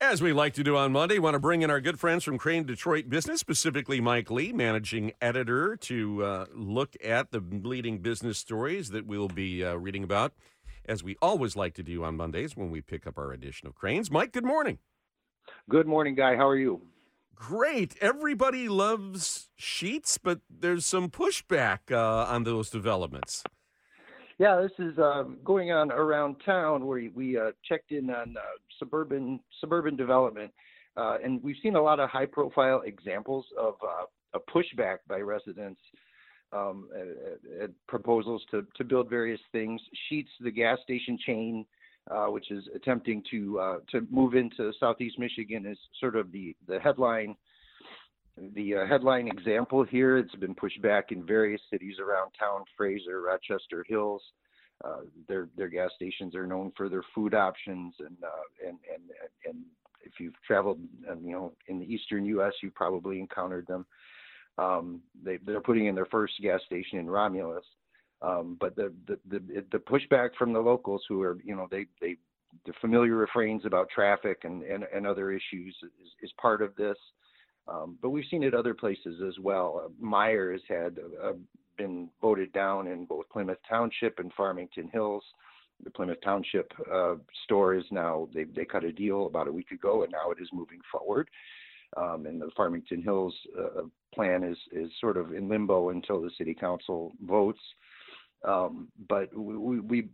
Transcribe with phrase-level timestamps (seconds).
[0.00, 2.38] As we like to do on Monday, want to bring in our good friends from
[2.38, 8.38] Crain Detroit Business, specifically Mike Lee, managing editor, to uh, look at the leading business
[8.38, 10.34] stories that we'll be uh, reading about,
[10.84, 13.74] as we always like to do on Mondays when we pick up our edition of
[13.74, 14.08] Crain's.
[14.08, 14.78] Mike, good morning.
[15.68, 16.36] Good morning, Guy.
[16.36, 16.80] How are you?
[17.34, 17.96] Great.
[18.00, 23.42] Everybody loves Sheetz, but there's some pushback uh, on those developments.
[24.38, 28.40] Yeah, this is um, going on around town where we uh, checked in on uh,
[28.78, 30.52] suburban suburban development,
[30.96, 35.80] uh, and we've seen a lot of high-profile examples of uh, a pushback by residents
[36.52, 39.80] um, at, at proposals to to build various things.
[40.08, 41.66] Sheetz, the gas station chain,
[42.08, 46.54] uh, which is attempting to uh, to move into Southeast Michigan, is sort of the
[46.68, 47.34] the headline
[48.54, 50.18] the uh, headline example here.
[50.18, 54.22] It's been pushed back in various cities around town: Fraser, Rochester Hills.
[54.84, 59.02] Uh, their their gas stations are known for their food options, and uh, and and
[59.44, 59.64] and
[60.02, 60.78] if you've traveled,
[61.10, 63.84] um, you know, in the eastern U.S., you probably encountered them.
[64.56, 67.64] Um, they they're putting in their first gas station in Romulus,
[68.22, 71.86] um, but the, the the the pushback from the locals who are you know they
[72.00, 72.16] they
[72.66, 76.96] the familiar refrains about traffic and and, and other issues is, is part of this.
[77.68, 79.82] Um, but we've seen it other places as well.
[79.84, 81.32] Uh, Meijer had uh,
[81.76, 85.22] been voted down in both Plymouth Township and Farmington Hills.
[85.84, 89.70] The Plymouth Township uh, store is now they they cut a deal about a week
[89.70, 91.28] ago, and now it is moving forward.
[91.96, 93.82] Um, and the Farmington Hills uh,
[94.14, 97.60] plan is is sort of in limbo until the city council votes.
[98.46, 100.08] Um, but we, we,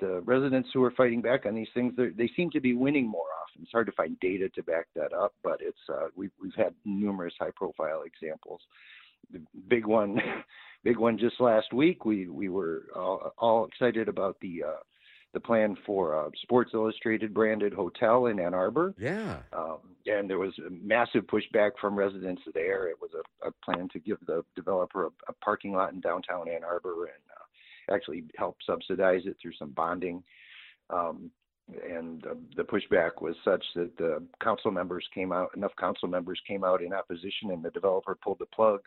[0.00, 3.26] the residents who are fighting back on these things, they seem to be winning more
[3.42, 3.62] often.
[3.62, 6.74] It's hard to find data to back that up, but it's uh, we've we've had
[6.84, 8.60] numerous high-profile examples.
[9.32, 10.20] The big one,
[10.84, 12.04] big one just last week.
[12.04, 14.82] We we were all, all excited about the uh,
[15.34, 18.94] the plan for a Sports Illustrated branded hotel in Ann Arbor.
[18.98, 19.38] Yeah.
[19.52, 22.88] Um, and there was a massive pushback from residents there.
[22.88, 26.48] It was a, a plan to give the developer a, a, parking lot in downtown
[26.48, 27.22] Ann Arbor and
[27.92, 30.22] actually help subsidize it through some bonding.
[30.90, 31.30] Um,
[31.88, 36.40] and uh, the pushback was such that the council members came out, enough council members
[36.46, 38.80] came out in opposition, and the developer pulled the plug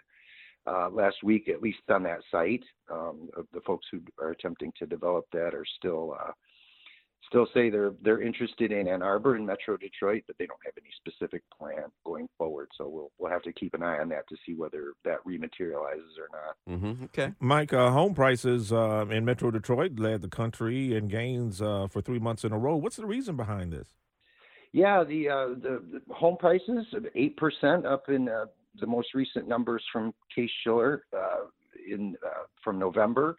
[0.67, 2.63] uh, last week, at least on that site.
[2.91, 6.31] Um, the folks who are attempting to develop that are still uh,
[7.27, 10.73] still say they're they're interested in Ann Arbor and Metro Detroit, but they don't have
[10.77, 12.69] any specific plan going forward.
[12.77, 16.17] So we'll we'll have to keep an eye on that to see whether that rematerializes
[16.17, 16.77] or not.
[16.77, 17.03] Mm-hmm.
[17.05, 17.73] Okay, Mike.
[17.73, 22.19] Uh, home prices uh, in Metro Detroit led the country in gains uh, for three
[22.19, 22.75] months in a row.
[22.75, 23.87] What's the reason behind this?
[24.71, 26.85] Yeah, the uh, the, the, home prices
[27.15, 28.45] eight percent up in uh,
[28.79, 31.45] the most recent numbers from Case Shiller uh,
[31.89, 32.15] in
[32.63, 33.37] from November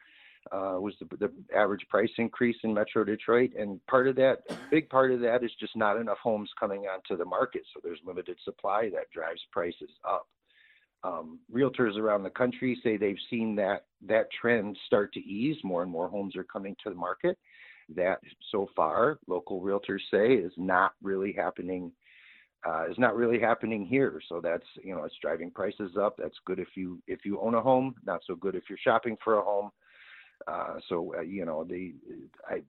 [0.52, 4.38] uh, was the, the average price increase in Metro Detroit, and part of that,
[4.70, 8.00] big part of that, is just not enough homes coming onto the market, so there's
[8.04, 10.26] limited supply that drives prices up.
[11.04, 15.56] Um, realtors around the country say they've seen that that trend start to ease.
[15.62, 17.38] More and more homes are coming to the market.
[17.94, 18.18] That
[18.50, 21.92] so far, local realtors say is not really happening.
[22.66, 24.20] Uh, is not really happening here.
[24.28, 26.16] So that's you know it's driving prices up.
[26.18, 27.94] That's good if you if you own a home.
[28.04, 29.70] Not so good if you're shopping for a home.
[30.46, 31.94] Uh, so uh, you know, the
[32.48, 32.62] I,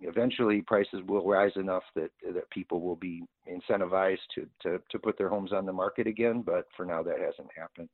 [0.00, 5.18] eventually prices will rise enough that that people will be incentivized to, to to put
[5.18, 6.42] their homes on the market again.
[6.42, 7.88] But for now, that hasn't happened.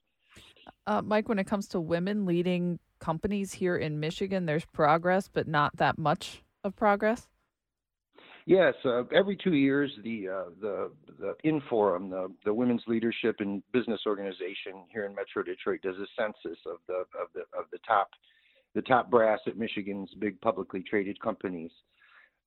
[0.86, 5.48] Uh, Mike, when it comes to women leading companies here in Michigan, there's progress, but
[5.48, 7.28] not that much of progress.
[8.44, 10.90] Yes, uh, every two years, the uh, the
[11.20, 16.06] the Inforum, the the Women's Leadership and Business Organization here in Metro Detroit, does a
[16.18, 18.08] census of the of the of the top
[18.74, 21.70] the top brass at Michigan's big publicly traded companies.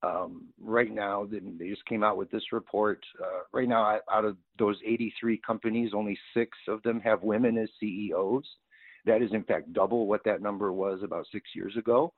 [0.02, 3.04] Um, right now, they just came out with this report.
[3.20, 7.68] Uh, right now, out of those 83 companies, only six of them have women as
[7.80, 8.44] CEOs.
[9.06, 12.12] That is, in fact, double what that number was about six years ago.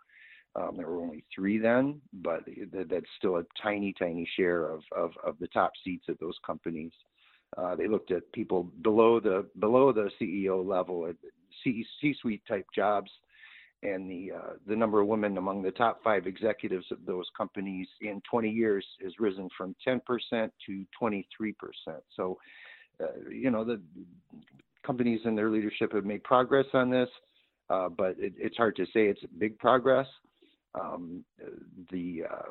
[0.56, 2.40] Um, there were only three then, but
[2.90, 6.92] that's still a tiny, tiny share of, of, of the top seats at those companies.
[7.56, 11.16] Uh, they looked at people below the below the CEO level at
[11.64, 11.84] C
[12.20, 13.10] suite type jobs
[13.82, 17.86] and the uh, the number of women among the top five executives of those companies
[18.00, 20.00] in 20 years has risen from 10%
[20.66, 21.22] to 23%.
[22.16, 22.38] So,
[23.00, 23.80] uh, you know, the
[24.84, 27.08] companies and their leadership have made progress on this,
[27.70, 30.06] uh, but it, it's hard to say it's big progress.
[30.74, 31.24] Um,
[31.90, 32.50] the, uh,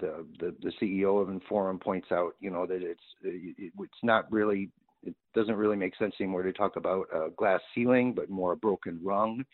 [0.00, 4.30] the the the CEO of Inforum points out, you know, that it's it, it's not
[4.30, 4.70] really
[5.02, 8.56] it doesn't really make sense anymore to talk about a glass ceiling, but more a
[8.56, 9.44] broken rung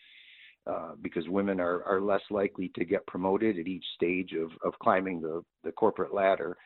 [0.67, 4.77] uh, because women are, are less likely to get promoted at each stage of, of
[4.79, 6.57] climbing the, the corporate ladder.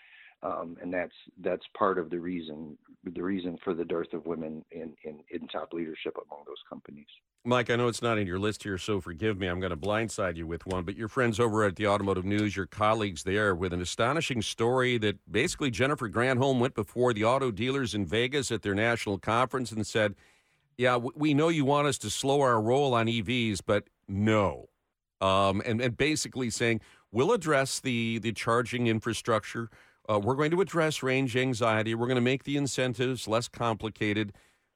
[0.43, 4.63] um, and that's that's part of the reason the reason for the dearth of women
[4.71, 7.07] in, in, in top leadership among those companies.
[7.45, 9.47] Mike, I know it's not in your list here, so forgive me.
[9.47, 12.55] I'm going to blindside you with one, but your friends over at the Automotive News,
[12.55, 17.51] your colleagues there, with an astonishing story that basically Jennifer Granholm went before the auto
[17.51, 20.15] dealers in Vegas at their national conference and said,
[20.77, 24.69] "Yeah, we know you want us to slow our roll on EVs, but no,"
[25.21, 26.81] um, and and basically saying
[27.11, 29.69] we'll address the the charging infrastructure.
[30.09, 31.95] Uh, we're going to address range anxiety.
[31.95, 34.33] We're going to make the incentives less complicated,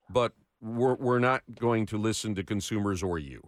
[0.10, 3.42] but we're, we're not going to listen to consumers or you.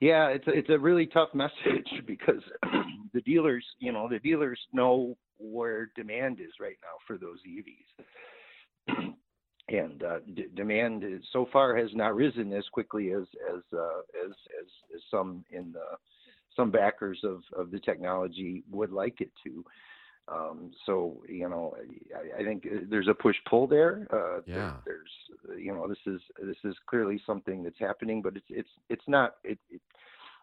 [0.00, 2.42] Yeah, it's a, it's a really tough message because
[3.14, 9.14] the dealers, you know, the dealers know where demand is right now for those EVs,
[9.68, 13.24] and uh, d- demand is, so far has not risen as quickly as
[13.54, 15.96] as, uh, as as as some in the
[16.54, 19.64] some backers of of the technology would like it to.
[20.26, 21.76] Um, so you know,
[22.14, 24.06] I, I, think there's a push pull there.
[24.10, 24.74] Uh, yeah.
[24.84, 24.96] There,
[25.46, 29.04] there's you know, this is this is clearly something that's happening, but it's it's it's
[29.06, 29.36] not.
[29.44, 29.80] It, it,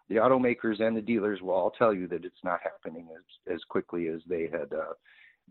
[0.08, 3.60] the automakers and the dealers will all tell you that it's not happening as as
[3.68, 4.94] quickly as they had uh,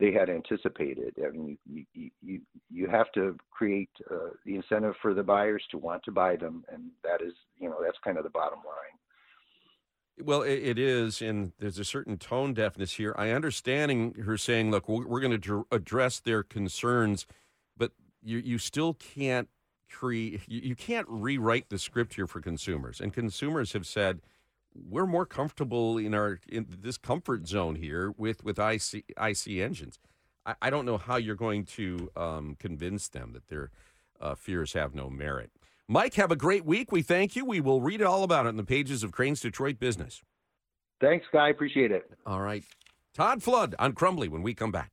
[0.01, 1.13] they had anticipated.
[1.23, 1.85] I mean, you
[2.21, 6.35] you you, have to create uh, the incentive for the buyers to want to buy
[6.35, 10.25] them, and that is you know that's kind of the bottom line.
[10.25, 13.15] Well, it, is, and there's a certain tone deafness here.
[13.17, 17.27] I understanding her saying, "Look, we're, going to dr- address their concerns,"
[17.77, 17.91] but
[18.23, 19.49] you you still can't
[19.87, 20.41] create.
[20.47, 24.21] You can't rewrite the script here for consumers, and consumers have said
[24.73, 29.99] we're more comfortable in our in this comfort zone here with with IC IC engines.
[30.45, 33.71] I, I don't know how you're going to um, convince them that their
[34.19, 35.51] uh, fears have no merit.
[35.87, 36.91] Mike, have a great week.
[36.91, 37.43] We thank you.
[37.43, 40.21] We will read all about it in the pages of Crain's Detroit Business.
[41.01, 41.49] Thanks, Guy.
[41.49, 42.09] Appreciate it.
[42.25, 42.63] All right.
[43.13, 44.91] Todd Flood on Crumbley when we come back.